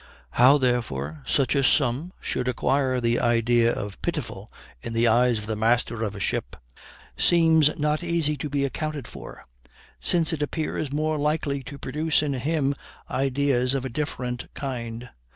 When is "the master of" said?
5.45-6.15